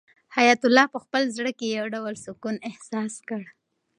حیات 0.35 0.61
الله 0.67 0.85
په 0.93 0.99
خپل 1.03 1.21
زړه 1.35 1.51
کې 1.57 1.67
یو 1.79 1.85
ډول 1.95 2.15
سکون 2.25 2.55
احساس 2.69 3.13
کړ. 3.29 3.41